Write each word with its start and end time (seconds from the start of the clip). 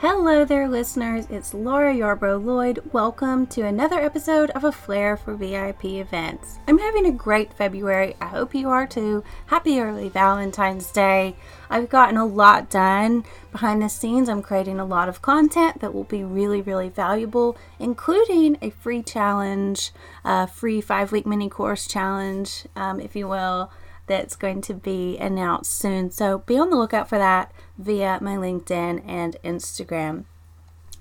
Hello 0.00 0.46
there, 0.46 0.66
listeners. 0.66 1.26
It's 1.28 1.52
Laura 1.52 1.92
Yarbrough 1.92 2.42
Lloyd. 2.42 2.80
Welcome 2.90 3.46
to 3.48 3.66
another 3.66 4.00
episode 4.00 4.48
of 4.52 4.64
A 4.64 4.72
Flair 4.72 5.14
for 5.14 5.34
VIP 5.34 5.84
Events. 5.84 6.58
I'm 6.66 6.78
having 6.78 7.04
a 7.04 7.12
great 7.12 7.52
February. 7.52 8.16
I 8.18 8.28
hope 8.28 8.54
you 8.54 8.70
are 8.70 8.86
too. 8.86 9.22
Happy 9.48 9.78
early 9.78 10.08
Valentine's 10.08 10.90
Day. 10.90 11.36
I've 11.68 11.90
gotten 11.90 12.16
a 12.16 12.24
lot 12.24 12.70
done 12.70 13.26
behind 13.52 13.82
the 13.82 13.90
scenes. 13.90 14.30
I'm 14.30 14.40
creating 14.40 14.80
a 14.80 14.86
lot 14.86 15.10
of 15.10 15.20
content 15.20 15.82
that 15.82 15.92
will 15.92 16.04
be 16.04 16.24
really, 16.24 16.62
really 16.62 16.88
valuable, 16.88 17.58
including 17.78 18.56
a 18.62 18.70
free 18.70 19.02
challenge, 19.02 19.92
a 20.24 20.46
free 20.46 20.80
five 20.80 21.12
week 21.12 21.26
mini 21.26 21.50
course 21.50 21.86
challenge, 21.86 22.64
um, 22.74 23.00
if 23.00 23.14
you 23.14 23.28
will 23.28 23.70
that's 24.10 24.34
going 24.34 24.60
to 24.62 24.74
be 24.74 25.16
announced 25.18 25.72
soon. 25.72 26.10
So 26.10 26.38
be 26.38 26.58
on 26.58 26.70
the 26.70 26.76
lookout 26.76 27.08
for 27.08 27.16
that 27.16 27.52
via 27.78 28.18
my 28.20 28.34
LinkedIn 28.34 29.02
and 29.06 29.36
Instagram. 29.44 30.24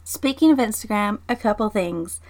Speaking 0.04 0.52
of 0.52 0.60
Instagram, 0.60 1.20
a 1.28 1.36
couple 1.36 1.70
things. 1.70 2.22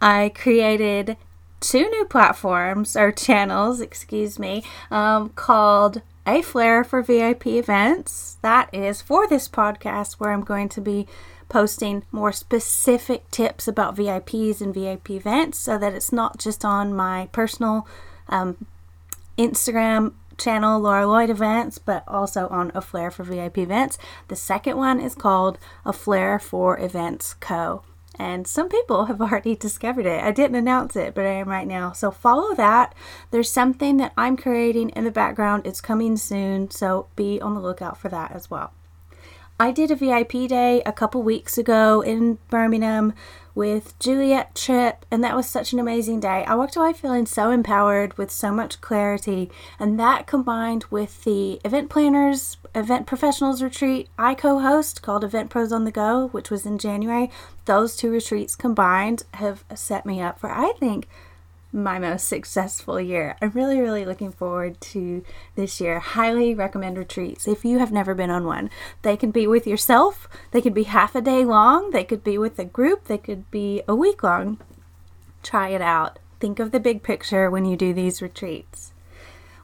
I 0.00 0.30
created 0.32 1.16
two 1.58 1.90
new 1.90 2.04
platforms 2.04 2.94
or 2.94 3.10
channels, 3.10 3.80
excuse 3.80 4.38
me, 4.38 4.62
um, 4.92 5.30
called 5.30 6.02
A 6.24 6.40
Flair 6.40 6.84
for 6.84 7.02
VIP 7.02 7.48
Events. 7.48 8.38
That 8.40 8.72
is 8.72 9.02
for 9.02 9.26
this 9.26 9.48
podcast 9.48 10.14
where 10.14 10.30
I'm 10.30 10.44
going 10.44 10.68
to 10.68 10.80
be 10.80 11.08
posting 11.48 12.04
more 12.12 12.30
specific 12.30 13.28
tips 13.32 13.66
about 13.66 13.96
VIPs 13.96 14.60
and 14.60 14.72
VIP 14.72 15.10
events 15.10 15.58
so 15.58 15.78
that 15.78 15.94
it's 15.94 16.12
not 16.12 16.38
just 16.38 16.64
on 16.64 16.94
my 16.94 17.28
personal 17.32 17.88
um, 18.28 18.66
Instagram 19.36 20.12
channel 20.38 20.80
Laura 20.80 21.06
Lloyd 21.06 21.30
Events, 21.30 21.78
but 21.78 22.04
also 22.06 22.48
on 22.48 22.72
A 22.74 22.80
Flair 22.80 23.10
for 23.10 23.24
VIP 23.24 23.58
Events. 23.58 23.98
The 24.28 24.36
second 24.36 24.76
one 24.76 25.00
is 25.00 25.14
called 25.14 25.58
A 25.84 25.92
Flair 25.92 26.38
for 26.38 26.78
Events 26.80 27.34
Co. 27.34 27.82
And 28.18 28.46
some 28.46 28.68
people 28.68 29.06
have 29.06 29.20
already 29.20 29.54
discovered 29.54 30.06
it. 30.06 30.22
I 30.22 30.32
didn't 30.32 30.56
announce 30.56 30.96
it, 30.96 31.14
but 31.14 31.24
I 31.24 31.32
am 31.32 31.48
right 31.48 31.66
now. 31.66 31.92
So 31.92 32.10
follow 32.10 32.54
that. 32.54 32.94
There's 33.30 33.50
something 33.50 33.96
that 33.98 34.12
I'm 34.16 34.36
creating 34.36 34.90
in 34.90 35.04
the 35.04 35.10
background. 35.10 35.66
It's 35.66 35.80
coming 35.80 36.16
soon, 36.16 36.70
so 36.70 37.08
be 37.16 37.40
on 37.40 37.54
the 37.54 37.60
lookout 37.60 37.98
for 37.98 38.08
that 38.08 38.32
as 38.32 38.50
well. 38.50 38.72
I 39.60 39.72
did 39.72 39.90
a 39.90 39.96
VIP 39.96 40.48
day 40.48 40.82
a 40.86 40.92
couple 40.92 41.20
weeks 41.22 41.58
ago 41.58 42.00
in 42.00 42.38
Birmingham 42.48 43.12
with 43.58 43.98
Juliet 43.98 44.54
Tripp, 44.54 45.04
and 45.10 45.24
that 45.24 45.34
was 45.34 45.48
such 45.48 45.72
an 45.72 45.80
amazing 45.80 46.20
day. 46.20 46.44
I 46.46 46.54
walked 46.54 46.76
away 46.76 46.92
feeling 46.92 47.26
so 47.26 47.50
empowered 47.50 48.16
with 48.16 48.30
so 48.30 48.52
much 48.52 48.80
clarity, 48.80 49.50
and 49.80 49.98
that 49.98 50.28
combined 50.28 50.84
with 50.92 51.24
the 51.24 51.60
event 51.64 51.90
planners, 51.90 52.56
event 52.72 53.08
professionals 53.08 53.60
retreat 53.60 54.08
I 54.16 54.36
co 54.36 54.60
host 54.60 55.02
called 55.02 55.24
Event 55.24 55.50
Pros 55.50 55.72
on 55.72 55.82
the 55.82 55.90
Go, 55.90 56.28
which 56.28 56.52
was 56.52 56.64
in 56.64 56.78
January, 56.78 57.32
those 57.64 57.96
two 57.96 58.12
retreats 58.12 58.54
combined 58.54 59.24
have 59.34 59.64
set 59.74 60.06
me 60.06 60.20
up 60.22 60.38
for, 60.38 60.52
I 60.52 60.72
think, 60.78 61.08
my 61.72 61.98
most 61.98 62.26
successful 62.26 63.00
year. 63.00 63.36
I'm 63.42 63.50
really, 63.50 63.80
really 63.80 64.04
looking 64.04 64.32
forward 64.32 64.80
to 64.80 65.22
this 65.54 65.80
year. 65.80 65.98
Highly 65.98 66.54
recommend 66.54 66.96
retreats 66.96 67.46
if 67.46 67.64
you 67.64 67.78
have 67.78 67.92
never 67.92 68.14
been 68.14 68.30
on 68.30 68.44
one. 68.46 68.70
They 69.02 69.16
can 69.16 69.30
be 69.30 69.46
with 69.46 69.66
yourself, 69.66 70.28
they 70.50 70.60
could 70.60 70.74
be 70.74 70.84
half 70.84 71.14
a 71.14 71.20
day 71.20 71.44
long, 71.44 71.90
they 71.90 72.04
could 72.04 72.24
be 72.24 72.38
with 72.38 72.58
a 72.58 72.64
group, 72.64 73.04
they 73.04 73.18
could 73.18 73.50
be 73.50 73.82
a 73.86 73.94
week 73.94 74.22
long. 74.22 74.58
Try 75.42 75.68
it 75.68 75.82
out. 75.82 76.18
Think 76.40 76.58
of 76.58 76.70
the 76.70 76.80
big 76.80 77.02
picture 77.02 77.50
when 77.50 77.64
you 77.64 77.76
do 77.76 77.92
these 77.92 78.22
retreats. 78.22 78.92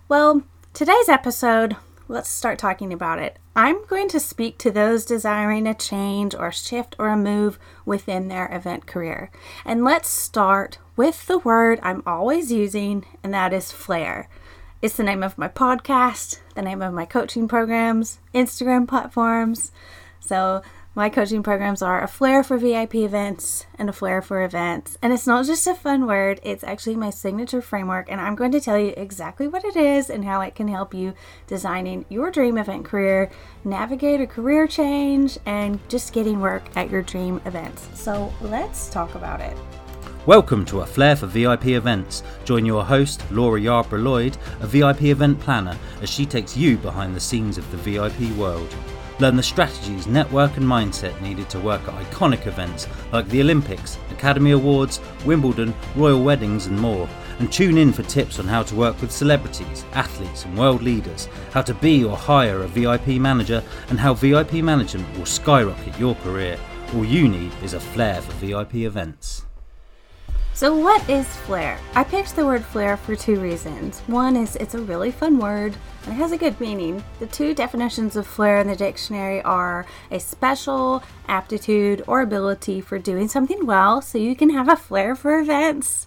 Well, 0.08 0.42
today's 0.72 1.08
episode, 1.08 1.76
let's 2.08 2.28
start 2.28 2.58
talking 2.58 2.92
about 2.92 3.18
it. 3.18 3.38
I'm 3.56 3.86
going 3.86 4.08
to 4.08 4.20
speak 4.20 4.58
to 4.58 4.70
those 4.70 5.04
desiring 5.04 5.66
a 5.66 5.74
change 5.74 6.34
or 6.34 6.50
shift 6.50 6.96
or 6.98 7.08
a 7.08 7.16
move 7.16 7.58
within 7.86 8.28
their 8.28 8.52
event 8.52 8.86
career. 8.86 9.30
And 9.64 9.84
let's 9.84 10.08
start 10.08 10.78
with 10.96 11.26
the 11.26 11.38
word 11.38 11.80
I'm 11.82 12.02
always 12.06 12.52
using, 12.52 13.04
and 13.22 13.34
that 13.34 13.52
is 13.52 13.72
flair. 13.72 14.28
It's 14.82 14.96
the 14.96 15.02
name 15.02 15.22
of 15.22 15.38
my 15.38 15.48
podcast, 15.48 16.40
the 16.54 16.62
name 16.62 16.82
of 16.82 16.92
my 16.92 17.06
coaching 17.06 17.48
programs, 17.48 18.18
Instagram 18.34 18.86
platforms. 18.86 19.72
So 20.20 20.62
my 20.96 21.08
coaching 21.08 21.42
programs 21.42 21.82
are 21.82 22.02
a 22.02 22.06
flair 22.06 22.44
for 22.44 22.56
VIP 22.56 22.96
events 22.96 23.66
and 23.76 23.88
a 23.88 23.92
flair 23.92 24.22
for 24.22 24.44
events. 24.44 24.96
And 25.02 25.12
it's 25.12 25.26
not 25.26 25.46
just 25.46 25.66
a 25.66 25.74
fun 25.74 26.06
word, 26.06 26.38
it's 26.44 26.62
actually 26.62 26.94
my 26.94 27.10
signature 27.10 27.60
framework. 27.60 28.08
And 28.08 28.20
I'm 28.20 28.36
going 28.36 28.52
to 28.52 28.60
tell 28.60 28.78
you 28.78 28.94
exactly 28.96 29.48
what 29.48 29.64
it 29.64 29.74
is 29.74 30.08
and 30.08 30.24
how 30.24 30.40
it 30.42 30.54
can 30.54 30.68
help 30.68 30.94
you 30.94 31.14
designing 31.48 32.04
your 32.08 32.30
dream 32.30 32.58
event 32.58 32.84
career, 32.84 33.30
navigate 33.64 34.20
a 34.20 34.26
career 34.26 34.68
change, 34.68 35.36
and 35.46 35.80
just 35.88 36.12
getting 36.12 36.40
work 36.40 36.62
at 36.76 36.90
your 36.90 37.02
dream 37.02 37.40
events. 37.44 37.88
So 37.94 38.32
let's 38.40 38.88
talk 38.88 39.16
about 39.16 39.40
it. 39.40 39.56
Welcome 40.26 40.64
to 40.66 40.80
A 40.80 40.86
Flair 40.86 41.16
for 41.16 41.26
VIP 41.26 41.66
Events. 41.66 42.22
Join 42.46 42.64
your 42.64 42.82
host, 42.82 43.22
Laura 43.30 43.60
Yarbrough 43.60 44.02
Lloyd, 44.02 44.38
a 44.60 44.66
VIP 44.66 45.02
event 45.02 45.38
planner, 45.38 45.76
as 46.00 46.08
she 46.08 46.24
takes 46.24 46.56
you 46.56 46.78
behind 46.78 47.14
the 47.14 47.20
scenes 47.20 47.58
of 47.58 47.70
the 47.70 47.76
VIP 47.76 48.34
world. 48.38 48.74
Learn 49.20 49.36
the 49.36 49.42
strategies, 49.42 50.06
network, 50.06 50.56
and 50.56 50.64
mindset 50.64 51.20
needed 51.20 51.50
to 51.50 51.60
work 51.60 51.86
at 51.86 52.02
iconic 52.06 52.46
events 52.46 52.88
like 53.12 53.28
the 53.28 53.42
Olympics, 53.42 53.98
Academy 54.12 54.52
Awards, 54.52 54.98
Wimbledon, 55.26 55.74
royal 55.94 56.24
weddings, 56.24 56.68
and 56.68 56.80
more. 56.80 57.06
And 57.38 57.52
tune 57.52 57.76
in 57.76 57.92
for 57.92 58.02
tips 58.04 58.38
on 58.38 58.46
how 58.46 58.62
to 58.62 58.74
work 58.74 58.98
with 59.02 59.12
celebrities, 59.12 59.84
athletes, 59.92 60.46
and 60.46 60.56
world 60.56 60.80
leaders, 60.80 61.28
how 61.50 61.60
to 61.60 61.74
be 61.74 62.02
or 62.02 62.16
hire 62.16 62.62
a 62.62 62.68
VIP 62.68 63.08
manager, 63.20 63.62
and 63.90 64.00
how 64.00 64.14
VIP 64.14 64.54
management 64.54 65.18
will 65.18 65.26
skyrocket 65.26 65.98
your 66.00 66.14
career. 66.14 66.58
All 66.94 67.04
you 67.04 67.28
need 67.28 67.52
is 67.62 67.74
a 67.74 67.80
flair 67.80 68.22
for 68.22 68.32
VIP 68.32 68.76
events. 68.76 69.44
So, 70.54 70.72
what 70.72 71.10
is 71.10 71.26
flair? 71.38 71.80
I 71.96 72.04
picked 72.04 72.36
the 72.36 72.46
word 72.46 72.64
flair 72.64 72.96
for 72.96 73.16
two 73.16 73.40
reasons. 73.40 73.98
One 74.06 74.36
is 74.36 74.54
it's 74.54 74.74
a 74.74 74.80
really 74.80 75.10
fun 75.10 75.40
word 75.40 75.74
and 76.04 76.12
it 76.12 76.16
has 76.16 76.30
a 76.30 76.38
good 76.38 76.60
meaning. 76.60 77.02
The 77.18 77.26
two 77.26 77.54
definitions 77.54 78.14
of 78.14 78.24
flair 78.24 78.58
in 78.58 78.68
the 78.68 78.76
dictionary 78.76 79.42
are 79.42 79.84
a 80.12 80.20
special 80.20 81.02
aptitude 81.26 82.04
or 82.06 82.20
ability 82.20 82.80
for 82.80 83.00
doing 83.00 83.26
something 83.26 83.66
well, 83.66 84.00
so 84.00 84.16
you 84.16 84.36
can 84.36 84.50
have 84.50 84.68
a 84.68 84.76
flair 84.76 85.16
for 85.16 85.40
events. 85.40 86.06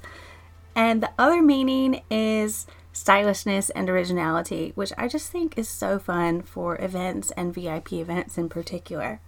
And 0.74 1.04
the 1.04 1.12
other 1.20 1.42
meaning 1.42 2.02
is 2.10 2.68
stylishness 2.94 3.70
and 3.72 3.90
originality, 3.90 4.72
which 4.76 4.94
I 4.98 5.10
just 5.10 5.30
think 5.30 5.58
is 5.58 5.68
so 5.68 6.00
fun 6.00 6.42
for 6.42 6.82
events 6.82 7.32
and 7.32 7.54
VIP 7.54 7.92
events 7.92 8.38
in 8.38 8.48
particular. 8.48 9.20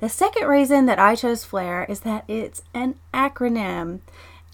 The 0.00 0.08
second 0.08 0.46
reason 0.46 0.86
that 0.86 1.00
I 1.00 1.16
chose 1.16 1.44
Flair 1.44 1.84
is 1.88 2.00
that 2.00 2.24
it's 2.28 2.62
an 2.72 2.96
acronym. 3.12 4.00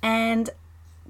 And 0.04 0.50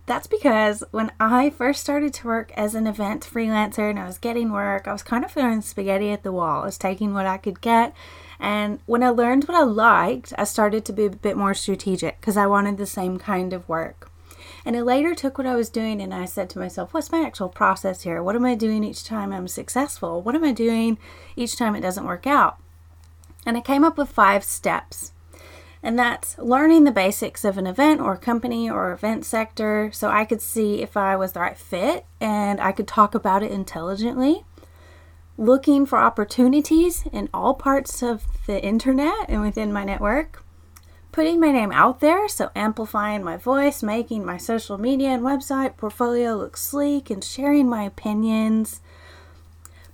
that's 0.06 0.28
because 0.28 0.84
when 0.93 1.10
I 1.19 1.50
first 1.50 1.81
started 1.81 2.15
to 2.15 2.28
work 2.28 2.53
as 2.56 2.77
an 2.77 2.87
event 2.87 3.28
freelancer 3.28 3.91
and 3.91 3.99
I 3.99 4.06
was 4.06 4.19
getting 4.19 4.53
work, 4.53 4.87
I 4.87 4.93
was 4.93 5.03
kind 5.03 5.25
of 5.25 5.32
throwing 5.32 5.62
spaghetti 5.62 6.12
at 6.12 6.22
the 6.22 6.31
wall. 6.31 6.62
I 6.62 6.66
was 6.66 6.78
taking 6.78 7.12
what 7.12 7.27
I 7.27 7.38
could 7.38 7.60
get. 7.60 7.93
And 8.38 8.78
when 8.87 9.03
I 9.03 9.09
learned 9.09 9.44
what 9.44 9.56
I 9.56 9.65
liked, 9.65 10.33
I 10.38 10.44
started 10.44 10.84
to 10.84 10.93
be 10.93 11.06
a 11.06 11.10
bit 11.10 11.37
more 11.37 11.54
strategic 11.54 12.21
because 12.21 12.37
I 12.37 12.47
wanted 12.47 12.77
the 12.77 12.87
same 12.87 13.19
kind 13.19 13.53
of 13.53 13.69
work. 13.69 14.12
And 14.65 14.77
I 14.77 14.81
later 14.83 15.12
took 15.12 15.38
what 15.38 15.47
I 15.47 15.56
was 15.56 15.71
doing 15.71 16.00
and 16.00 16.15
I 16.15 16.25
said 16.25 16.49
to 16.50 16.60
myself, 16.60 16.94
what's 16.94 17.10
my 17.10 17.27
actual 17.27 17.49
process 17.49 18.03
here? 18.03 18.22
What 18.22 18.37
am 18.37 18.44
I 18.44 18.54
doing 18.54 18.84
each 18.84 19.03
time 19.03 19.33
I'm 19.33 19.49
successful? 19.49 20.22
What 20.22 20.37
am 20.37 20.44
I 20.44 20.53
doing 20.53 20.99
each 21.34 21.56
time 21.56 21.75
it 21.75 21.81
doesn't 21.81 22.06
work 22.06 22.28
out? 22.28 22.59
And 23.44 23.56
I 23.56 23.60
came 23.60 23.83
up 23.83 23.99
with 23.99 24.09
five 24.09 24.44
steps 24.44 25.13
and 25.84 25.99
that's 25.99 26.39
learning 26.39 26.84
the 26.84 26.91
basics 26.91 27.45
of 27.45 27.59
an 27.59 27.67
event 27.67 28.00
or 28.00 28.17
company 28.17 28.71
or 28.71 28.91
event 28.91 29.27
sector 29.27 29.91
so 29.93 30.09
I 30.09 30.25
could 30.25 30.41
see 30.41 30.81
if 30.81 30.97
I 30.97 31.15
was 31.15 31.33
the 31.33 31.41
right 31.41 31.59
fit 31.59 32.06
and 32.22 32.59
I 32.59 32.72
could 32.72 32.89
talk 32.89 33.15
about 33.15 33.43
it 33.43 33.53
intelligently. 33.53 34.45
Looking 35.37 35.84
for 35.84 35.99
opportunities 35.99 37.05
in 37.12 37.28
all 37.34 37.53
parts 37.53 38.03
of 38.03 38.25
the 38.47 38.65
internet 38.65 39.27
and 39.28 39.43
within 39.43 39.75
my 39.75 39.84
network. 39.84 40.43
Putting 41.13 41.39
my 41.39 41.53
name 41.53 41.71
out 41.71 42.01
there, 42.01 42.28
so 42.28 42.51
amplifying 42.57 43.22
my 43.22 43.37
voice, 43.37 43.83
making 43.83 44.25
my 44.25 44.39
social 44.39 44.78
media 44.78 45.10
and 45.10 45.22
website 45.22 45.77
portfolio 45.77 46.34
look 46.34 46.57
sleek, 46.57 47.10
and 47.10 47.22
sharing 47.22 47.69
my 47.69 47.84
opinions. 47.84 48.80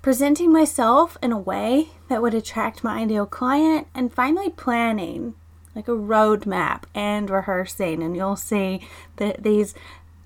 Presenting 0.00 0.50
myself 0.50 1.18
in 1.22 1.30
a 1.30 1.38
way 1.38 1.88
that 2.08 2.22
would 2.22 2.32
attract 2.32 2.84
my 2.84 3.00
ideal 3.00 3.26
client, 3.26 3.86
and 3.94 4.14
finally 4.14 4.48
planning 4.48 5.34
like 5.74 5.88
a 5.88 5.92
roadmap 5.92 6.82
and 6.94 7.30
rehearsing 7.30 8.02
and 8.02 8.16
you'll 8.16 8.36
see 8.36 8.86
that 9.16 9.42
these 9.42 9.74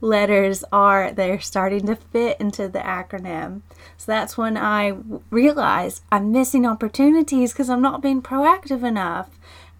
letters 0.00 0.64
are 0.70 1.12
they're 1.12 1.40
starting 1.40 1.86
to 1.86 1.96
fit 1.96 2.38
into 2.38 2.68
the 2.68 2.78
acronym. 2.78 3.62
So 3.96 4.12
that's 4.12 4.36
when 4.36 4.56
i 4.56 4.96
realized 5.30 6.02
i'm 6.12 6.30
missing 6.32 6.66
opportunities 6.66 7.52
because 7.52 7.70
i'm 7.70 7.82
not 7.82 8.02
being 8.02 8.22
proactive 8.22 8.82
enough. 8.86 9.30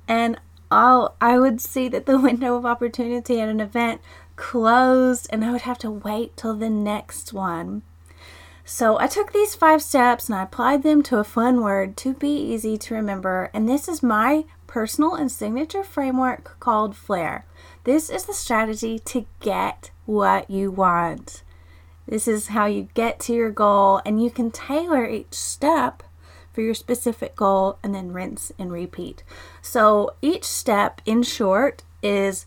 And 0.08 0.38
I'll, 0.70 1.14
i 1.20 1.38
would 1.38 1.60
see 1.60 1.88
that 1.88 2.06
the 2.06 2.18
window 2.28 2.56
of 2.56 2.66
opportunity 2.66 3.40
at 3.40 3.48
an 3.48 3.60
event 3.60 4.00
closed 4.36 5.26
and 5.30 5.44
i 5.44 5.50
would 5.50 5.62
have 5.62 5.78
to 5.78 5.90
wait 5.90 6.36
till 6.36 6.54
the 6.54 6.70
next 6.70 7.32
one. 7.32 7.82
So 8.64 8.98
I 8.98 9.08
took 9.08 9.32
these 9.32 9.54
five 9.54 9.82
steps 9.82 10.28
and 10.28 10.36
I 10.36 10.42
applied 10.42 10.82
them 10.82 11.02
to 11.04 11.18
a 11.18 11.24
fun 11.24 11.62
word 11.62 11.98
to 11.98 12.14
be 12.14 12.34
easy 12.34 12.78
to 12.78 12.94
remember. 12.94 13.50
And 13.52 13.68
this 13.68 13.88
is 13.88 14.02
my 14.02 14.46
personal 14.74 15.14
and 15.14 15.30
signature 15.30 15.84
framework 15.84 16.58
called 16.58 16.96
FLAIR. 16.96 17.44
This 17.84 18.10
is 18.10 18.24
the 18.24 18.34
strategy 18.34 18.98
to 18.98 19.24
get 19.38 19.92
what 20.04 20.50
you 20.50 20.68
want. 20.68 21.44
This 22.08 22.26
is 22.26 22.48
how 22.48 22.66
you 22.66 22.88
get 22.92 23.20
to 23.20 23.32
your 23.32 23.52
goal, 23.52 24.02
and 24.04 24.20
you 24.20 24.30
can 24.32 24.50
tailor 24.50 25.08
each 25.08 25.32
step 25.32 26.02
for 26.52 26.60
your 26.60 26.74
specific 26.74 27.36
goal 27.36 27.78
and 27.84 27.94
then 27.94 28.12
rinse 28.12 28.50
and 28.58 28.72
repeat. 28.72 29.22
So 29.62 30.16
each 30.20 30.42
step, 30.42 31.00
in 31.06 31.22
short, 31.22 31.84
is 32.02 32.46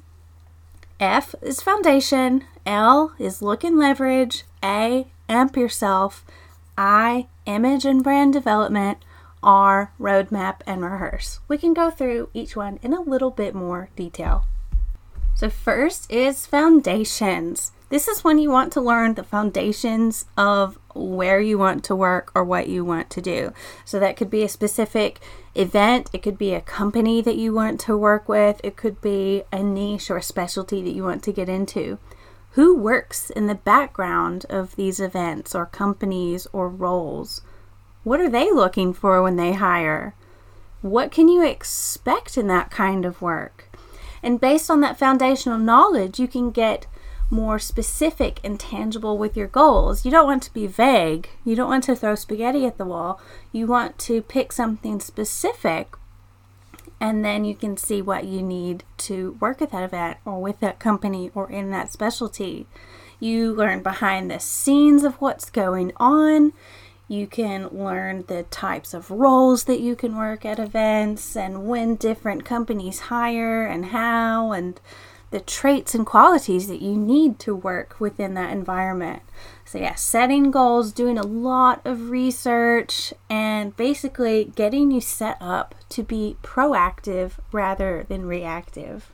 F 1.00 1.34
is 1.42 1.62
foundation, 1.62 2.44
L 2.66 3.14
is 3.18 3.42
look 3.42 3.64
and 3.64 3.80
leverage, 3.80 4.44
A, 4.62 5.08
amp 5.30 5.56
yourself, 5.56 6.26
I, 6.78 7.28
image 7.46 7.86
and 7.86 8.04
brand 8.04 8.34
development, 8.34 8.98
R, 9.44 9.94
roadmap 10.00 10.62
and 10.66 10.82
rehearse. 10.82 11.40
We 11.48 11.58
can 11.58 11.74
go 11.74 11.90
through 11.90 12.30
each 12.34 12.56
one 12.56 12.80
in 12.82 12.94
a 12.94 13.02
little 13.02 13.32
bit 13.32 13.54
more 13.54 13.90
detail. 13.96 14.46
So, 15.36 15.50
first 15.50 16.12
is 16.12 16.48
foundations. 16.48 17.72
This 17.90 18.08
is 18.08 18.24
when 18.24 18.38
you 18.38 18.52
want 18.52 18.74
to 18.74 18.82
learn 18.82 19.14
the 19.14 19.24
foundations 19.24 20.26
of 20.36 20.78
where 20.94 21.40
you 21.40 21.58
want 21.58 21.84
to 21.86 21.96
work 21.96 22.32
or 22.36 22.44
what 22.44 22.68
you 22.68 22.84
want 22.84 23.10
to 23.12 23.22
do. 23.22 23.54
So 23.86 24.00
that 24.00 24.18
could 24.18 24.30
be 24.30 24.44
a 24.44 24.50
specific 24.50 25.20
event, 25.56 26.10
it 26.12 26.22
could 26.22 26.38
be 26.38 26.54
a 26.54 26.62
company 26.62 27.22
that 27.22 27.38
you 27.38 27.54
want 27.54 27.80
to 27.82 27.98
work 27.98 28.28
with, 28.28 28.60
it 28.64 28.76
could 28.76 29.00
be 29.00 29.44
a 29.54 29.64
niche 29.64 30.12
or 30.12 30.18
a 30.18 30.24
specialty 30.24 30.82
that 30.84 30.94
you 30.94 31.04
want 31.04 31.24
to 31.24 31.32
get 31.32 31.48
into. 31.48 31.98
Who 32.52 32.76
works 32.76 33.30
in 33.30 33.48
the 33.48 33.56
background 33.56 34.46
of 34.50 34.76
these 34.76 35.00
events 35.00 35.56
or 35.56 35.66
companies 35.66 36.48
or 36.52 36.68
roles? 36.68 37.42
What 38.08 38.22
are 38.22 38.30
they 38.30 38.50
looking 38.50 38.94
for 38.94 39.22
when 39.22 39.36
they 39.36 39.52
hire? 39.52 40.16
What 40.82 41.12
can 41.12 41.28
you 41.28 41.46
expect 41.46 42.38
in 42.38 42.48
that 42.48 42.72
kind 42.72 43.04
of 43.04 43.22
work? 43.22 43.70
And 44.24 44.40
based 44.40 44.72
on 44.72 44.80
that 44.80 44.98
foundational 44.98 45.58
knowledge, 45.58 46.18
you 46.18 46.26
can 46.26 46.52
get 46.52 46.88
more 47.30 47.60
specific 47.60 48.40
and 48.46 48.58
tangible 48.58 49.18
with 49.18 49.36
your 49.36 49.48
goals. 49.48 50.06
You 50.06 50.12
don't 50.12 50.26
want 50.26 50.42
to 50.44 50.54
be 50.54 50.68
vague. 50.68 51.28
You 51.44 51.58
don't 51.58 51.68
want 51.68 51.84
to 51.84 51.98
throw 51.98 52.16
spaghetti 52.16 52.66
at 52.66 52.78
the 52.78 52.86
wall. 52.86 53.20
You 53.52 53.68
want 53.68 54.00
to 54.00 54.22
pick 54.22 54.54
something 54.54 55.02
specific 55.02 55.98
and 57.02 57.26
then 57.26 57.44
you 57.44 57.56
can 57.56 57.76
see 57.76 58.02
what 58.02 58.24
you 58.24 58.42
need 58.42 58.86
to 59.00 59.38
work 59.42 59.62
at 59.62 59.72
that 59.72 59.84
event 59.84 60.18
or 60.24 60.42
with 60.42 60.62
that 60.62 60.80
company 60.80 61.30
or 61.36 61.52
in 61.52 61.72
that 61.72 61.92
specialty. 61.92 62.68
You 63.20 63.54
learn 63.54 63.84
behind 63.84 64.32
the 64.32 64.40
scenes 64.40 65.04
of 65.04 65.16
what's 65.16 65.50
going 65.50 65.92
on. 65.98 66.54
You 67.08 67.28
can 67.28 67.70
learn 67.70 68.26
the 68.28 68.44
types 68.44 68.94
of 68.94 69.10
roles 69.10 69.64
that 69.64 69.80
you 69.80 69.96
can 69.96 70.18
work 70.18 70.46
at 70.46 70.60
events 70.60 71.38
and 71.38 71.66
when 71.66 71.96
different 71.96 72.44
companies 72.44 73.00
hire 73.02 73.66
and 73.66 73.88
how 73.88 74.52
and 74.52 74.80
the 75.30 75.40
traits 75.40 75.94
and 75.94 76.06
qualities 76.06 76.68
that 76.68 76.82
you 76.82 76.96
need 76.96 77.38
to 77.40 77.56
work 77.56 78.00
within 78.00 78.34
that 78.36 78.52
environment. 78.52 79.22
So, 79.66 79.78
yeah, 79.78 79.96
setting 79.96 80.52
goals, 80.52 80.94
doing 80.94 81.18
a 81.18 81.26
lot 81.26 81.82
of 81.86 82.10
research, 82.10 83.14
and 83.30 83.76
basically 83.76 84.46
getting 84.56 84.92
you 84.92 85.02
set 85.02 85.38
up 85.42 85.76
to 85.90 86.04
be 86.04 86.38
proactive 86.42 87.34
rather 87.52 88.06
than 88.08 88.26
reactive. 88.26 89.12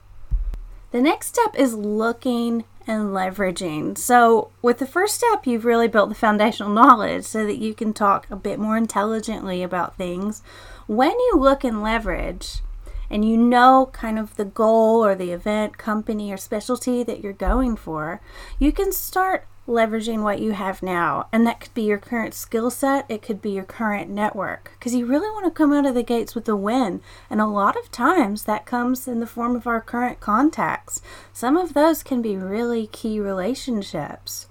The 0.92 1.02
next 1.02 1.30
step 1.30 1.56
is 1.56 1.74
looking 1.74 2.66
and 2.88 3.10
leveraging. 3.10 3.98
So, 3.98 4.52
with 4.62 4.80
the 4.80 4.86
first 4.86 5.16
step, 5.16 5.46
you've 5.46 5.66
really 5.66 5.88
built 5.88 6.10
the 6.10 6.16
foundational 6.16 6.72
knowledge 6.72 7.26
so 7.26 7.46
that 7.46 7.58
you 7.58 7.74
can 7.74 7.94
talk 7.94 8.30
a 8.30 8.36
bit 8.36 8.60
more 8.60 8.78
intelligently 8.78 9.64
about 9.64 9.98
things. 9.98 10.42
When 10.88 11.12
you 11.12 11.34
look 11.38 11.64
and 11.64 11.82
leverage, 11.82 12.62
and 13.10 13.24
you 13.24 13.38
know 13.38 13.90
kind 13.94 14.18
of 14.18 14.36
the 14.38 14.46
goal 14.46 15.06
or 15.06 15.14
the 15.14 15.32
event, 15.32 15.78
company, 15.78 16.32
or 16.32 16.38
specialty 16.38 17.04
that 17.04 17.22
you're 17.22 17.32
going 17.32 17.76
for, 17.76 18.22
you 18.58 18.72
can 18.72 18.92
start 18.92 19.46
leveraging 19.68 20.24
what 20.24 20.40
you 20.40 20.52
have 20.52 20.84
now. 20.84 21.28
And 21.32 21.46
that 21.48 21.60
could 21.60 21.74
be 21.74 21.84
your 21.84 21.98
current 21.98 22.34
skill 22.34 22.70
set, 22.70 23.06
it 23.10 23.22
could 23.22 23.42
be 23.42 23.52
your 23.52 23.64
current 23.64 24.10
network, 24.10 24.72
because 24.78 24.94
you 24.94 25.06
really 25.06 25.30
want 25.30 25.46
to 25.46 25.52
come 25.52 25.74
out 25.74 25.86
of 25.86 25.96
the 25.96 26.04
gates 26.04 26.36
with 26.36 26.48
a 26.50 26.56
win. 26.56 27.02
And 27.30 27.40
a 27.40 27.48
lot 27.48 27.78
of 27.78 27.92
times 27.92 28.44
that 28.44 28.66
comes 28.66 29.08
in 29.08 29.20
the 29.20 29.28
form 29.28 29.56
of 29.56 29.68
our 29.68 29.82
current 29.82 30.20
contacts. 30.20 31.02
Some 31.32 31.58
of 31.58 31.74
those 31.74 32.04
can 32.04 32.22
be 32.22 32.36
really 32.38 32.88
key 32.88 33.20
relationships 33.20 34.48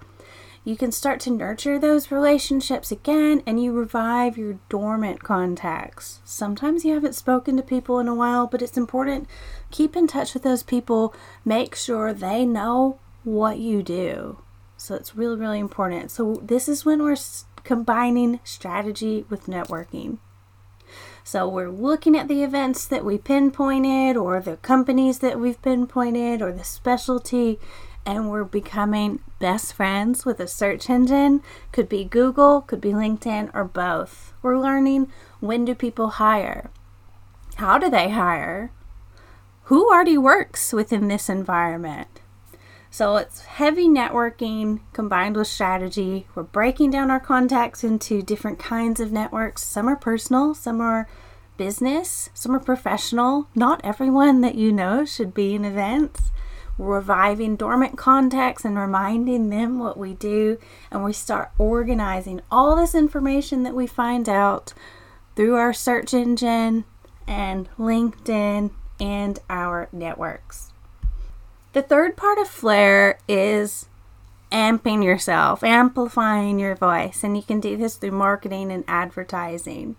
you 0.65 0.77
can 0.77 0.91
start 0.91 1.19
to 1.19 1.29
nurture 1.29 1.77
those 1.77 2.11
relationships 2.11 2.91
again 2.91 3.43
and 3.45 3.61
you 3.61 3.73
revive 3.73 4.37
your 4.37 4.59
dormant 4.69 5.21
contacts. 5.21 6.21
Sometimes 6.23 6.85
you 6.85 6.93
haven't 6.93 7.15
spoken 7.15 7.57
to 7.57 7.63
people 7.63 7.99
in 7.99 8.07
a 8.07 8.15
while, 8.15 8.47
but 8.47 8.61
it's 8.61 8.77
important 8.77 9.27
keep 9.71 9.95
in 9.95 10.07
touch 10.07 10.33
with 10.33 10.43
those 10.43 10.63
people, 10.63 11.13
make 11.43 11.75
sure 11.75 12.13
they 12.13 12.45
know 12.45 12.99
what 13.23 13.59
you 13.59 13.83
do. 13.83 14.37
So 14.83 14.95
it's 14.95 15.15
really 15.15 15.37
really 15.37 15.59
important. 15.59 16.11
So 16.11 16.41
this 16.43 16.67
is 16.67 16.83
when 16.83 17.01
we're 17.01 17.15
combining 17.63 18.41
strategy 18.43 19.25
with 19.29 19.45
networking. 19.45 20.17
So 21.23 21.47
we're 21.47 21.69
looking 21.69 22.17
at 22.17 22.27
the 22.27 22.43
events 22.43 22.85
that 22.87 23.05
we 23.05 23.17
pinpointed 23.17 24.17
or 24.17 24.41
the 24.41 24.57
companies 24.57 25.19
that 25.19 25.39
we've 25.39 25.61
pinpointed 25.61 26.41
or 26.41 26.51
the 26.51 26.65
specialty 26.65 27.59
and 28.05 28.29
we're 28.29 28.43
becoming 28.43 29.21
best 29.39 29.71
friends 29.73 30.25
with 30.25 30.41
a 30.41 30.47
search 30.47 30.89
engine. 30.89 31.41
Could 31.71 31.87
be 31.87 32.03
Google, 32.03 32.59
could 32.59 32.81
be 32.81 32.91
LinkedIn, 32.91 33.51
or 33.53 33.63
both. 33.63 34.33
We're 34.41 34.59
learning 34.59 35.09
when 35.39 35.63
do 35.63 35.73
people 35.73 36.09
hire? 36.09 36.69
How 37.55 37.77
do 37.77 37.89
they 37.89 38.09
hire? 38.09 38.71
Who 39.63 39.89
already 39.89 40.17
works 40.17 40.73
within 40.73 41.07
this 41.07 41.29
environment? 41.29 42.19
So 42.93 43.17
it's 43.17 43.45
heavy 43.45 43.87
networking 43.87 44.81
combined 44.93 45.35
with 45.35 45.47
strategy. 45.47 46.27
We're 46.35 46.43
breaking 46.43 46.91
down 46.91 47.09
our 47.09 47.19
contacts 47.19 47.83
into 47.83 48.21
different 48.21 48.59
kinds 48.59 48.99
of 48.99 49.11
networks. 49.11 49.63
Some 49.63 49.87
are 49.89 49.95
personal, 49.95 50.53
some 50.53 50.79
are 50.79 51.09
business, 51.57 52.29
some 52.35 52.55
are 52.55 52.59
professional. 52.59 53.47
Not 53.55 53.81
everyone 53.83 54.41
that 54.41 54.53
you 54.53 54.71
know 54.71 55.05
should 55.05 55.33
be 55.33 55.55
in 55.55 55.65
events 55.65 56.29
We're 56.77 56.97
reviving 56.97 57.55
dormant 57.55 57.97
contacts 57.97 58.63
and 58.63 58.77
reminding 58.77 59.49
them 59.49 59.79
what 59.79 59.97
we 59.97 60.13
do. 60.13 60.59
And 60.91 61.03
we 61.03 61.13
start 61.13 61.49
organizing 61.57 62.41
all 62.51 62.75
this 62.75 62.93
information 62.93 63.63
that 63.63 63.73
we 63.73 63.87
find 63.87 64.29
out 64.29 64.75
through 65.35 65.55
our 65.55 65.73
search 65.73 66.13
engine 66.13 66.85
and 67.25 67.69
LinkedIn 67.79 68.69
and 68.99 69.39
our 69.49 69.89
networks. 69.91 70.72
The 71.73 71.81
third 71.81 72.15
part 72.15 72.37
of 72.37 72.47
Flair 72.47 73.17
is 73.27 73.87
amping 74.51 75.03
yourself, 75.03 75.63
amplifying 75.63 76.59
your 76.59 76.75
voice, 76.75 77.23
and 77.23 77.35
you 77.35 77.41
can 77.41 77.59
do 77.59 77.75
this 77.75 77.95
through 77.95 78.11
marketing 78.11 78.71
and 78.71 78.83
advertising. 78.87 79.95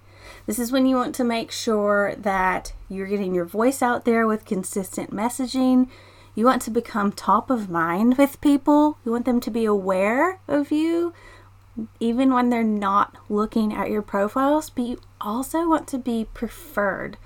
This 0.46 0.60
is 0.60 0.70
when 0.70 0.86
you 0.86 0.94
want 0.94 1.16
to 1.16 1.24
make 1.24 1.50
sure 1.50 2.14
that 2.16 2.72
you're 2.88 3.08
getting 3.08 3.34
your 3.34 3.44
voice 3.44 3.82
out 3.82 4.04
there 4.04 4.24
with 4.24 4.44
consistent 4.44 5.10
messaging. 5.10 5.88
You 6.36 6.44
want 6.44 6.62
to 6.62 6.70
become 6.70 7.10
top 7.10 7.50
of 7.50 7.68
mind 7.68 8.18
with 8.18 8.40
people. 8.40 8.98
You 9.04 9.10
want 9.10 9.24
them 9.24 9.40
to 9.40 9.50
be 9.50 9.64
aware 9.64 10.38
of 10.46 10.70
you, 10.70 11.12
even 11.98 12.32
when 12.32 12.50
they're 12.50 12.62
not 12.62 13.16
looking 13.28 13.74
at 13.74 13.90
your 13.90 14.02
profiles. 14.02 14.70
But 14.70 14.84
you 14.84 15.00
also 15.20 15.68
want 15.68 15.88
to 15.88 15.98
be 15.98 16.28
preferred. 16.34 17.16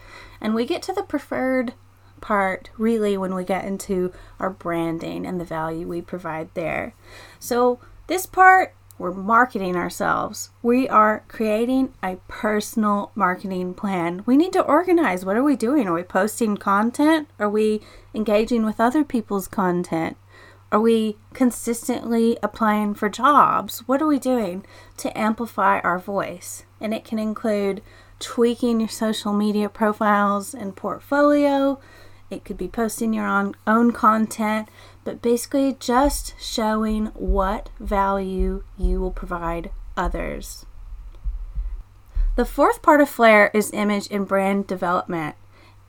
And 0.41 0.55
we 0.55 0.65
get 0.65 0.83
to 0.85 0.95
the 0.95 1.03
preferred 1.03 1.75
part 2.21 2.71
really 2.77 3.17
when 3.17 3.35
we 3.35 3.45
get 3.45 3.65
into 3.65 4.13
our 4.39 4.51
branding 4.51 5.27
and 5.27 5.41
the 5.41 5.45
value 5.45 5.87
we 5.87 6.03
provide 6.03 6.49
there. 6.55 6.95
So, 7.39 7.81
this 8.07 8.27
part 8.27 8.75
we're 8.99 9.13
marketing 9.13 9.77
ourselves. 9.77 10.51
We 10.61 10.89
are 10.89 11.25
creating 11.29 11.95
a 12.03 12.17
personal 12.27 13.13
marketing 13.15 13.75
plan. 13.75 14.25
We 14.27 14.37
need 14.37 14.53
to 14.55 14.63
organize. 14.63 15.25
What 15.25 15.37
are 15.37 15.43
we 15.45 15.55
doing? 15.55 15.87
Are 15.87 15.95
we 15.95 16.03
posting 16.03 16.57
content? 16.57 17.29
Are 17.39 17.49
we 17.49 17.81
engaging 18.13 18.65
with 18.65 18.81
other 18.81 19.05
people's 19.05 19.47
content? 19.47 20.17
Are 20.73 20.81
we 20.81 21.17
consistently 21.33 22.39
applying 22.43 22.95
for 22.95 23.09
jobs? 23.09 23.87
What 23.87 24.03
are 24.03 24.07
we 24.07 24.19
doing 24.19 24.67
to 24.99 25.17
amplify 25.17 25.79
our 25.81 25.99
voice? 25.99 26.65
And 26.81 26.93
it 26.93 27.05
can 27.05 27.21
include 27.21 27.83
tweaking 28.19 28.81
your 28.81 28.89
social 28.89 29.33
media 29.33 29.69
profiles 29.69 30.55
and 30.55 30.75
portfolio. 30.75 31.81
It 32.31 32.45
could 32.45 32.59
be 32.59 32.69
posting 32.69 33.15
your 33.15 33.27
own, 33.27 33.55
own 33.67 33.93
content 33.93 34.69
but 35.05 35.23
basically 35.23 35.77
just 35.81 36.35
showing 36.39 37.07
what 37.15 37.71
value 37.81 38.63
you 38.77 39.01
will 39.01 39.11
provide 39.11 39.71
others. 39.97 40.67
The 42.37 42.45
fourth 42.45 42.83
part 42.83 43.01
of 43.01 43.09
Flair 43.09 43.51
is 43.55 43.73
image 43.73 44.07
and 44.11 44.29
brand 44.29 44.67
development. 44.67 45.35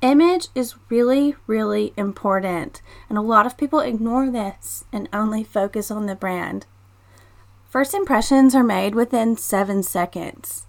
Image 0.01 0.47
is 0.55 0.75
really, 0.87 1.35
really 1.45 1.93
important, 1.97 2.81
and 3.09 3.17
a 3.17 3.21
lot 3.21 3.45
of 3.45 3.57
people 3.57 3.81
ignore 3.81 4.31
this 4.31 4.85
and 4.93 5.09
only 5.11 5.43
focus 5.43 5.91
on 5.91 6.05
the 6.05 6.15
brand. 6.15 6.65
First 7.69 7.93
impressions 7.93 8.55
are 8.55 8.63
made 8.63 8.95
within 8.95 9.35
seven 9.35 9.83
seconds. 9.83 10.65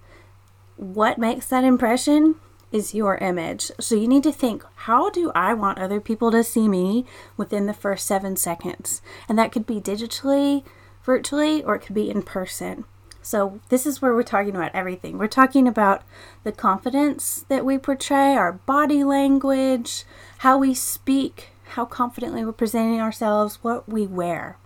What 0.77 1.17
makes 1.17 1.47
that 1.47 1.63
impression 1.63 2.35
is 2.73 2.95
your 2.95 3.17
image. 3.17 3.71
So 3.81 3.95
you 3.95 4.09
need 4.09 4.23
to 4.25 4.33
think, 4.33 4.65
how 4.75 5.11
do 5.11 5.33
I 5.35 5.55
want 5.55 5.79
other 5.79 6.01
people 6.01 6.31
to 6.31 6.45
see 6.45 6.69
me 6.69 7.05
within 7.37 7.67
the 7.67 7.75
first 7.75 8.07
seven 8.07 8.37
seconds? 8.37 9.03
And 9.29 9.39
that 9.39 9.53
could 9.53 9.67
be 9.67 9.81
digitally, 9.81 10.65
virtually, 11.03 11.63
or 11.63 11.75
it 11.75 11.81
could 11.81 11.95
be 11.95 12.11
in 12.11 12.23
person. 12.23 12.85
So, 13.23 13.61
this 13.69 13.85
is 13.85 14.01
where 14.01 14.15
we're 14.15 14.23
talking 14.23 14.57
about 14.57 14.75
everything. 14.75 15.19
We're 15.19 15.27
talking 15.27 15.69
about 15.69 16.03
the 16.43 16.53
confidence 16.53 17.45
that 17.49 17.67
we 17.67 17.77
portray, 17.77 18.35
our 18.35 18.53
body 18.53 19.05
language, 19.05 20.05
how 20.39 20.57
we 20.57 20.73
speak, 20.73 21.49
how 21.71 21.85
confidently 21.85 22.45
we're 22.45 22.53
presenting 22.53 22.99
ourselves, 22.99 23.59
what 23.63 23.87
we 23.87 24.07
wear. 24.07 24.57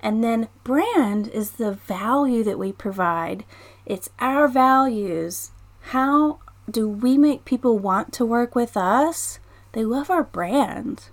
And 0.00 0.22
then, 0.22 0.48
brand 0.64 1.28
is 1.28 1.52
the 1.52 1.72
value 1.72 2.44
that 2.44 2.58
we 2.58 2.72
provide, 2.72 3.44
it's 3.86 4.10
our 4.18 4.48
values. 4.48 5.50
How 5.80 6.40
do 6.70 6.88
we 6.88 7.16
make 7.16 7.44
people 7.44 7.78
want 7.78 8.12
to 8.14 8.26
work 8.26 8.54
with 8.54 8.76
us? 8.76 9.38
They 9.72 9.84
love 9.84 10.10
our 10.10 10.24
brand. 10.24 11.10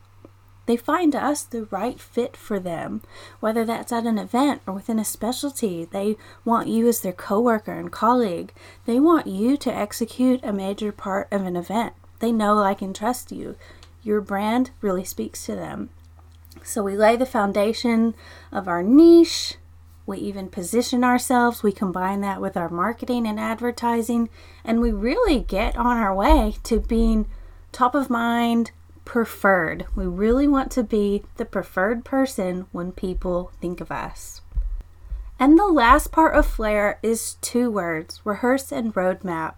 They 0.65 0.77
find 0.77 1.15
us 1.15 1.43
the 1.43 1.65
right 1.65 1.99
fit 1.99 2.35
for 2.35 2.59
them, 2.59 3.01
whether 3.39 3.63
that's 3.63 3.91
at 3.91 4.05
an 4.05 4.17
event 4.17 4.61
or 4.65 4.73
within 4.73 4.97
a 4.97 5.05
specialty. 5.05 5.85
They 5.85 6.17
want 6.43 6.67
you 6.67 6.87
as 6.87 7.01
their 7.01 7.13
coworker 7.13 7.73
and 7.73 7.91
colleague. 7.91 8.51
They 8.85 8.99
want 8.99 9.27
you 9.27 9.57
to 9.57 9.73
execute 9.73 10.43
a 10.43 10.51
major 10.51 10.91
part 10.91 11.27
of 11.31 11.45
an 11.45 11.55
event. 11.55 11.93
They 12.19 12.31
know, 12.31 12.55
like, 12.55 12.81
and 12.81 12.95
trust 12.95 13.31
you. 13.31 13.55
Your 14.01 14.21
brand 14.21 14.71
really 14.81 15.03
speaks 15.03 15.45
to 15.45 15.55
them. 15.55 15.89
So 16.63 16.81
we 16.81 16.97
lay 16.97 17.15
the 17.15 17.25
foundation 17.25 18.15
of 18.51 18.67
our 18.67 18.81
niche. 18.81 19.57
We 20.05 20.17
even 20.19 20.49
position 20.49 21.03
ourselves. 21.03 21.63
We 21.63 21.71
combine 21.71 22.21
that 22.21 22.41
with 22.41 22.55
our 22.55 22.69
marketing 22.69 23.25
and 23.25 23.39
advertising. 23.39 24.29
And 24.63 24.79
we 24.79 24.91
really 24.91 25.39
get 25.39 25.75
on 25.75 25.97
our 25.97 26.13
way 26.13 26.55
to 26.63 26.79
being 26.79 27.27
top 27.71 27.95
of 27.95 28.09
mind, 28.09 28.71
preferred. 29.03 29.85
We 29.95 30.05
really 30.05 30.47
want 30.47 30.71
to 30.73 30.83
be 30.83 31.23
the 31.37 31.45
preferred 31.45 32.05
person 32.05 32.67
when 32.71 32.91
people 32.91 33.51
think 33.61 33.81
of 33.81 33.91
us. 33.91 34.41
And 35.39 35.59
the 35.59 35.67
last 35.67 36.11
part 36.11 36.35
of 36.35 36.45
Flair 36.45 36.99
is 37.03 37.35
two 37.41 37.69
words 37.69 38.21
rehearse 38.23 38.71
and 38.71 38.93
roadmap. 38.93 39.55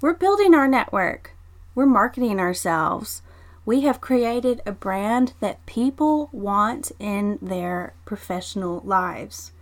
We're 0.00 0.14
building 0.14 0.54
our 0.54 0.68
network, 0.68 1.34
we're 1.74 1.86
marketing 1.86 2.38
ourselves. 2.38 3.22
We 3.64 3.82
have 3.82 4.00
created 4.00 4.62
a 4.64 4.72
brand 4.72 5.34
that 5.40 5.66
people 5.66 6.30
want 6.32 6.90
in 6.98 7.38
their 7.42 7.92
professional 8.06 8.80
lives. 8.82 9.52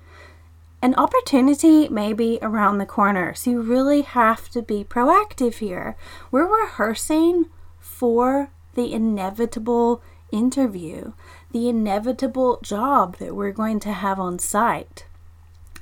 An 0.83 0.95
opportunity 0.95 1.89
may 1.89 2.13
be 2.13 2.39
around 2.43 2.79
the 2.79 2.87
corner, 2.87 3.35
so 3.35 3.51
you 3.51 3.63
really 3.63 4.03
have 4.03 4.49
to 4.51 4.63
be 4.63 4.85
proactive 4.85 5.55
here. 5.55 5.97
We're 6.31 6.47
rehearsing 6.63 7.47
for 7.81 8.51
the 8.75 8.93
inevitable 8.93 10.03
interview, 10.31 11.13
the 11.51 11.69
inevitable 11.69 12.61
job 12.63 13.17
that 13.17 13.35
we're 13.35 13.53
going 13.53 13.81
to 13.81 13.93
have 13.93 14.21
on 14.21 14.39
site. 14.39 15.07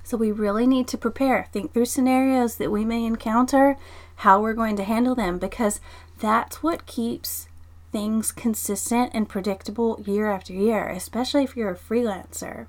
So 0.05 0.17
we 0.17 0.31
really 0.31 0.67
need 0.67 0.87
to 0.89 0.99
prepare, 0.99 1.49
think 1.51 1.73
through 1.73 1.87
scenarios 1.87 2.57
that 2.57 2.71
we 2.71 2.85
may 2.85 3.05
encounter, 3.05 3.77
how 4.17 4.41
we're 4.41 4.53
going 4.53 4.77
to 4.77 4.85
handle 4.85 5.15
them, 5.15 5.39
because 5.39 5.81
that's 6.21 6.63
what 6.63 6.87
keeps 6.87 7.49
things 7.91 8.31
consistent 8.31 9.11
and 9.15 9.29
predictable 9.29 10.01
year 10.05 10.31
after 10.31 10.53
year, 10.53 10.89
especially 10.89 11.43
if 11.43 11.57
you're 11.57 11.71
a 11.71 11.77
freelancer. 11.77 12.67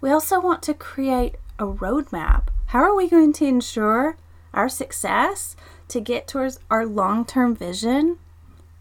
We 0.00 0.10
also 0.10 0.40
want 0.40 0.62
to 0.64 0.74
create 0.74 1.36
a 1.58 1.64
roadmap. 1.64 2.48
How 2.66 2.80
are 2.80 2.94
we 2.94 3.08
going 3.08 3.32
to 3.34 3.46
ensure 3.46 4.16
our 4.56 4.68
success 4.68 5.54
to 5.88 6.00
get 6.00 6.26
towards 6.26 6.58
our 6.70 6.86
long 6.86 7.24
term 7.24 7.54
vision 7.54 8.18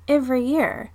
every 0.08 0.44
year. 0.44 0.92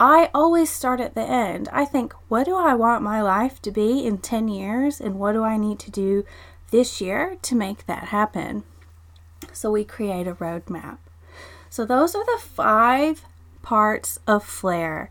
I 0.00 0.30
always 0.34 0.70
start 0.70 1.00
at 1.00 1.14
the 1.14 1.22
end. 1.22 1.68
I 1.72 1.84
think, 1.84 2.14
what 2.28 2.44
do 2.44 2.56
I 2.56 2.74
want 2.74 3.02
my 3.02 3.22
life 3.22 3.62
to 3.62 3.70
be 3.70 4.04
in 4.04 4.18
10 4.18 4.48
years, 4.48 5.00
and 5.00 5.20
what 5.20 5.32
do 5.32 5.44
I 5.44 5.56
need 5.56 5.78
to 5.80 5.90
do 5.90 6.24
this 6.70 7.00
year 7.00 7.36
to 7.42 7.54
make 7.54 7.86
that 7.86 8.04
happen? 8.06 8.64
So 9.52 9.70
we 9.70 9.84
create 9.84 10.26
a 10.26 10.34
roadmap. 10.34 10.98
So 11.70 11.84
those 11.84 12.14
are 12.14 12.24
the 12.24 12.40
five 12.42 13.24
parts 13.62 14.18
of 14.26 14.44
Flair. 14.44 15.10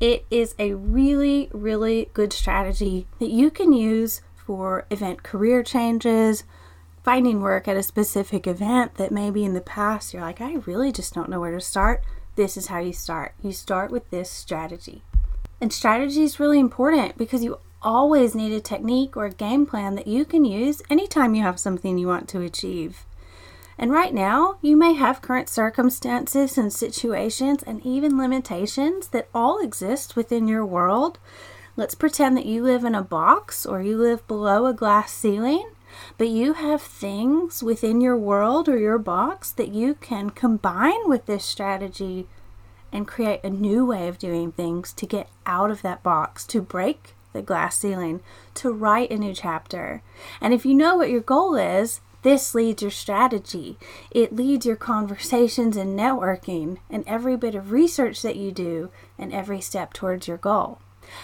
It 0.00 0.26
is 0.30 0.54
a 0.58 0.74
really, 0.74 1.48
really 1.52 2.10
good 2.12 2.32
strategy 2.32 3.06
that 3.18 3.30
you 3.30 3.50
can 3.50 3.72
use 3.72 4.22
for 4.34 4.86
event 4.90 5.22
career 5.22 5.62
changes, 5.62 6.44
finding 7.02 7.40
work 7.40 7.68
at 7.68 7.76
a 7.76 7.82
specific 7.82 8.46
event 8.46 8.96
that 8.96 9.12
maybe 9.12 9.44
in 9.44 9.54
the 9.54 9.60
past 9.60 10.12
you're 10.12 10.22
like, 10.22 10.40
I 10.40 10.54
really 10.66 10.92
just 10.92 11.14
don't 11.14 11.28
know 11.28 11.40
where 11.40 11.52
to 11.52 11.60
start 11.60 12.02
this 12.36 12.56
is 12.56 12.66
how 12.66 12.78
you 12.78 12.92
start. 12.92 13.34
You 13.42 13.52
start 13.52 13.90
with 13.90 14.08
this 14.10 14.30
strategy. 14.30 15.02
And 15.60 15.72
strategy 15.72 16.22
is 16.22 16.40
really 16.40 16.58
important 16.58 17.16
because 17.16 17.44
you 17.44 17.58
always 17.80 18.34
need 18.34 18.52
a 18.52 18.60
technique 18.60 19.16
or 19.16 19.26
a 19.26 19.32
game 19.32 19.66
plan 19.66 19.94
that 19.94 20.06
you 20.06 20.24
can 20.24 20.44
use 20.44 20.82
anytime 20.90 21.34
you 21.34 21.42
have 21.42 21.60
something 21.60 21.98
you 21.98 22.08
want 22.08 22.28
to 22.30 22.40
achieve. 22.40 23.04
And 23.78 23.90
right 23.90 24.14
now, 24.14 24.56
you 24.62 24.76
may 24.76 24.94
have 24.94 25.22
current 25.22 25.48
circumstances 25.48 26.56
and 26.56 26.72
situations 26.72 27.62
and 27.62 27.84
even 27.84 28.18
limitations 28.18 29.08
that 29.08 29.28
all 29.34 29.58
exist 29.58 30.16
within 30.16 30.46
your 30.48 30.64
world. 30.64 31.18
Let's 31.76 31.94
pretend 31.94 32.36
that 32.36 32.46
you 32.46 32.62
live 32.62 32.84
in 32.84 32.94
a 32.94 33.02
box 33.02 33.66
or 33.66 33.82
you 33.82 33.98
live 33.98 34.26
below 34.28 34.66
a 34.66 34.72
glass 34.72 35.12
ceiling 35.12 35.70
but 36.18 36.28
you 36.28 36.54
have 36.54 36.82
things 36.82 37.62
within 37.62 38.00
your 38.00 38.16
world 38.16 38.68
or 38.68 38.78
your 38.78 38.98
box 38.98 39.50
that 39.52 39.72
you 39.72 39.94
can 39.94 40.30
combine 40.30 41.08
with 41.08 41.26
this 41.26 41.44
strategy 41.44 42.26
and 42.92 43.08
create 43.08 43.40
a 43.42 43.50
new 43.50 43.84
way 43.84 44.08
of 44.08 44.18
doing 44.18 44.52
things 44.52 44.92
to 44.92 45.06
get 45.06 45.28
out 45.46 45.70
of 45.70 45.82
that 45.82 46.02
box, 46.02 46.46
to 46.46 46.62
break 46.62 47.14
the 47.32 47.42
glass 47.42 47.76
ceiling, 47.76 48.20
to 48.54 48.72
write 48.72 49.10
a 49.10 49.18
new 49.18 49.34
chapter. 49.34 50.02
And 50.40 50.54
if 50.54 50.64
you 50.64 50.74
know 50.74 50.96
what 50.96 51.10
your 51.10 51.20
goal 51.20 51.56
is, 51.56 52.00
this 52.24 52.54
leads 52.54 52.82
your 52.82 52.90
strategy. 52.90 53.78
It 54.10 54.34
leads 54.34 54.66
your 54.66 54.76
conversations 54.76 55.76
and 55.76 55.96
networking 55.96 56.78
and 56.90 57.04
every 57.06 57.36
bit 57.36 57.54
of 57.54 57.70
research 57.70 58.22
that 58.22 58.36
you 58.36 58.50
do 58.50 58.90
and 59.16 59.32
every 59.32 59.60
step 59.60 59.92
towards 59.92 60.26
your 60.26 60.38
goal. 60.38 60.80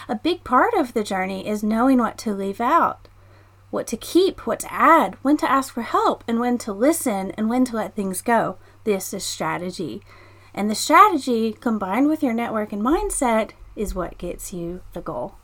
A 0.07 0.15
big 0.15 0.45
part 0.45 0.73
of 0.73 0.93
the 0.93 1.03
journey 1.03 1.45
is 1.45 1.63
knowing 1.63 1.97
what 1.97 2.17
to 2.19 2.33
leave 2.33 2.61
out 2.61 3.09
what 3.71 3.87
to 3.87 3.97
keep, 3.97 4.45
what 4.45 4.59
to 4.59 4.71
add, 4.71 5.15
when 5.21 5.37
to 5.37 5.49
ask 5.49 5.73
for 5.73 5.81
help, 5.81 6.23
and 6.27 6.39
when 6.39 6.57
to 6.59 6.73
listen, 6.73 7.31
and 7.31 7.49
when 7.49 7.65
to 7.65 7.75
let 7.75 7.95
things 7.95 8.21
go. 8.21 8.57
This 8.83 9.13
is 9.13 9.23
strategy. 9.23 10.01
And 10.53 10.69
the 10.69 10.75
strategy 10.75 11.53
combined 11.53 12.07
with 12.07 12.21
your 12.21 12.33
network 12.33 12.73
and 12.73 12.81
mindset 12.81 13.51
is 13.75 13.95
what 13.95 14.17
gets 14.17 14.51
you 14.51 14.81
the 14.91 15.01
goal. 15.01 15.35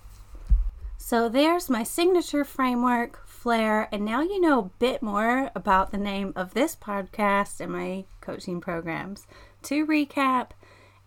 So 0.98 1.30
there's 1.30 1.70
my 1.70 1.84
signature 1.84 2.44
framework, 2.44 3.26
And 3.50 4.04
now 4.04 4.20
you 4.20 4.42
know 4.42 4.60
a 4.60 4.72
bit 4.78 5.02
more 5.02 5.52
about 5.56 5.92
the 5.92 5.98
name 5.98 6.34
of 6.36 6.54
this 6.54 6.76
podcast 6.76 7.62
and 7.62 7.72
my 7.72 8.04
coaching 8.20 8.60
programs. 8.60 9.26
To 9.64 9.86
recap, 9.86 10.50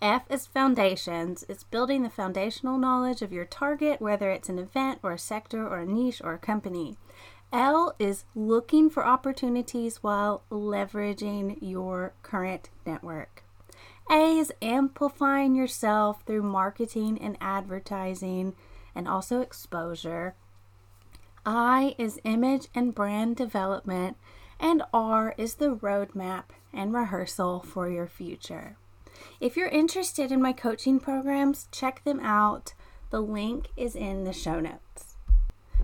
F 0.00 0.23
is 0.30 0.47
foundations. 0.47 1.44
It's 1.50 1.64
building 1.64 2.02
the 2.02 2.09
foundational 2.09 2.78
knowledge 2.78 3.20
of 3.20 3.30
your 3.30 3.44
target, 3.44 4.00
whether 4.00 4.30
it's 4.30 4.49
an 4.49 4.59
event 4.59 5.00
or 5.02 5.12
a 5.12 5.18
sector 5.18 5.68
or 5.68 5.80
a 5.80 5.87
niche 5.87 6.23
or 6.25 6.32
a 6.32 6.38
company. 6.38 6.97
L 7.52 7.94
is 7.99 8.25
looking 8.35 8.88
for 8.88 9.04
opportunities 9.06 10.02
while 10.02 10.42
leveraging 10.50 11.59
your 11.61 12.14
current 12.23 12.70
network. 12.87 13.44
A 14.11 14.38
is 14.38 14.50
amplifying 14.62 15.54
yourself 15.54 16.23
through 16.25 16.42
marketing 16.44 17.18
and 17.20 17.37
advertising 17.38 18.54
and 18.94 19.06
also 19.06 19.42
exposure. 19.42 20.37
I 21.44 21.94
is 21.99 22.20
image 22.25 22.68
and 22.75 22.94
brand 22.94 23.37
development. 23.37 24.16
And 24.59 24.82
R 24.92 25.35
is 25.38 25.54
the 25.54 25.75
roadmap 25.75 26.44
and 26.73 26.92
rehearsal 26.92 27.61
for 27.61 27.88
your 27.88 28.06
future. 28.06 28.76
If 29.40 29.56
you're 29.56 29.68
interested 29.68 30.30
in 30.30 30.42
my 30.42 30.52
coaching 30.52 31.00
programs, 31.00 31.68
check 31.73 32.04
them 32.04 32.20
out. 32.20 32.75
The 33.11 33.20
link 33.20 33.68
is 33.76 33.97
in 33.97 34.25
the 34.25 34.32
show 34.32 34.61
notes. 34.61 35.09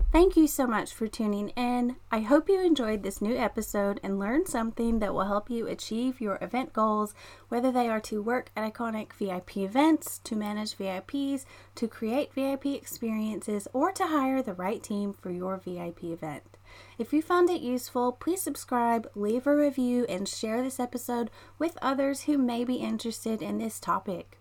Thank 0.09 0.37
you 0.37 0.47
so 0.47 0.65
much 0.65 0.93
for 0.93 1.05
tuning 1.05 1.49
in. 1.49 1.97
I 2.09 2.21
hope 2.21 2.47
you 2.47 2.61
enjoyed 2.61 3.03
this 3.03 3.21
new 3.21 3.35
episode 3.35 3.99
and 4.01 4.17
learned 4.17 4.47
something 4.47 4.99
that 4.99 5.13
will 5.13 5.25
help 5.25 5.49
you 5.49 5.67
achieve 5.67 6.21
your 6.21 6.37
event 6.41 6.71
goals, 6.71 7.13
whether 7.49 7.73
they 7.73 7.89
are 7.89 7.99
to 8.01 8.23
work 8.23 8.49
at 8.55 8.73
iconic 8.73 9.11
VIP 9.11 9.57
events, 9.57 10.19
to 10.19 10.37
manage 10.37 10.77
VIPs, 10.77 11.43
to 11.75 11.89
create 11.89 12.33
VIP 12.33 12.67
experiences, 12.67 13.67
or 13.73 13.91
to 13.91 14.07
hire 14.07 14.41
the 14.41 14.53
right 14.53 14.81
team 14.81 15.11
for 15.11 15.29
your 15.29 15.57
VIP 15.57 16.05
event. 16.05 16.57
If 16.97 17.11
you 17.11 17.21
found 17.21 17.49
it 17.49 17.61
useful, 17.61 18.13
please 18.13 18.41
subscribe, 18.41 19.11
leave 19.13 19.45
a 19.45 19.53
review, 19.53 20.05
and 20.07 20.25
share 20.27 20.63
this 20.63 20.79
episode 20.79 21.29
with 21.59 21.77
others 21.81 22.21
who 22.21 22.37
may 22.37 22.63
be 22.63 22.75
interested 22.75 23.41
in 23.41 23.57
this 23.57 23.77
topic. 23.77 24.39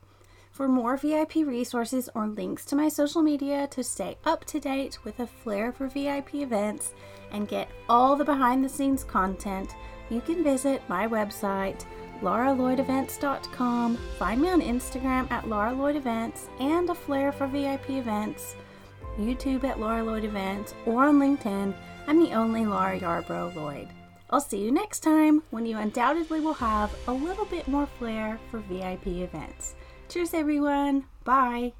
For 0.56 0.68
more 0.68 0.96
VIP 0.96 1.34
resources 1.44 2.08
or 2.14 2.28
links 2.28 2.64
to 2.64 2.76
my 2.76 2.88
social 2.88 3.20
media 3.20 3.66
to 3.72 3.84
stay 3.84 4.16
up 4.24 4.46
to 4.46 4.58
date 4.58 5.04
with 5.04 5.20
a 5.20 5.26
flair 5.26 5.70
for 5.70 5.86
VIP 5.86 6.36
events 6.36 6.94
and 7.30 7.46
get 7.46 7.68
all 7.90 8.16
the 8.16 8.24
behind 8.24 8.64
the 8.64 8.68
scenes 8.70 9.04
content, 9.04 9.76
you 10.08 10.22
can 10.22 10.42
visit 10.42 10.80
my 10.88 11.06
website, 11.06 11.84
lauralloydevents.com. 12.22 13.98
Find 14.18 14.40
me 14.40 14.48
on 14.48 14.62
Instagram 14.62 15.30
at 15.30 15.46
Laura 15.46 15.74
Lloyd 15.74 15.94
Events 15.94 16.48
and 16.58 16.88
a 16.88 16.94
flair 16.94 17.32
for 17.32 17.46
VIP 17.46 17.90
events, 17.90 18.56
YouTube 19.18 19.64
at 19.64 19.78
Laura 19.78 20.02
Lloyd 20.02 20.24
Events, 20.24 20.72
or 20.86 21.04
on 21.04 21.18
LinkedIn. 21.18 21.74
I'm 22.06 22.24
the 22.24 22.32
only 22.32 22.64
Laura 22.64 22.98
Yarbrough 22.98 23.54
Lloyd. 23.54 23.88
I'll 24.30 24.40
see 24.40 24.64
you 24.64 24.72
next 24.72 25.00
time 25.00 25.42
when 25.50 25.66
you 25.66 25.76
undoubtedly 25.76 26.40
will 26.40 26.54
have 26.54 26.96
a 27.08 27.12
little 27.12 27.44
bit 27.44 27.68
more 27.68 27.86
flair 27.98 28.40
for 28.50 28.60
VIP 28.60 29.08
events. 29.08 29.74
Cheers, 30.08 30.34
everyone. 30.34 31.04
Bye. 31.24 31.72